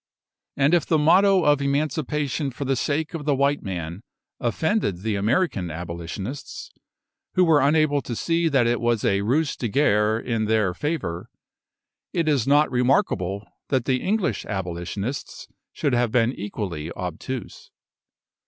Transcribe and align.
And 0.57 0.73
if 0.73 0.83
the 0.87 0.97
motto 0.97 1.43
of 1.45 1.61
Emancipation 1.61 2.49
for 2.49 2.65
the 2.65 2.75
sake 2.75 3.13
of 3.13 3.25
the 3.25 3.35
white 3.35 3.61
man 3.61 4.01
offended 4.39 5.03
the 5.03 5.15
American 5.15 5.69
Abolitionists, 5.69 6.71
who 7.35 7.43
were 7.43 7.61
unable 7.61 8.01
to 8.01 8.15
see 8.15 8.47
that 8.47 8.65
it 8.65 8.81
was 8.81 9.05
a 9.05 9.21
ruse 9.21 9.55
de 9.55 9.67
guerre 9.67 10.19
in 10.19 10.45
their 10.45 10.73
favour, 10.73 11.29
it 12.13 12.27
is 12.27 12.47
not 12.47 12.71
remarkable 12.71 13.47
that 13.67 13.85
the 13.85 14.01
English 14.01 14.43
Abolitionists 14.47 15.47
should 15.71 15.93
have 15.93 16.11
been 16.11 16.33
equally 16.33 16.91
obtuse. 16.93 17.69